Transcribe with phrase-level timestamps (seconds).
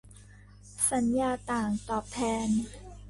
[0.91, 2.47] สัญญาต่างตอบแทน